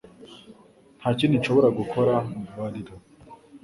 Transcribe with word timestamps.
Nta 0.99 1.09
kindi 1.19 1.39
nshobora 1.41 1.69
gukora 1.79 2.13
Mbabarira 2.41 2.93